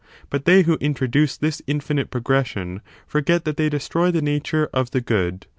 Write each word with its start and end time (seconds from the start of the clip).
But 0.31 0.45
they 0.45 0.63
who 0.63 0.79
intro 0.81 1.05
duce 1.05 1.37
this 1.37 1.61
infinite 1.67 2.09
progression 2.09 2.81
forget 3.05 3.45
that 3.45 3.57
they 3.57 3.69
destroy 3.69 4.09
the 4.09 4.19
nature 4.23 4.67
of 4.73 4.89
the 4.89 4.99
good. 5.01 5.45